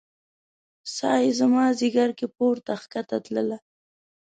[0.95, 3.57] ساه يې زما ځیګر کې پورته کښته تلله